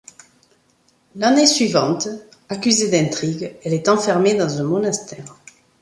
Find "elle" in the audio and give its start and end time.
3.63-3.75